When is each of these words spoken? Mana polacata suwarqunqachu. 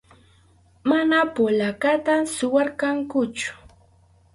Mana 0.89 1.19
polacata 1.35 2.15
suwarqunqachu. 2.35 3.51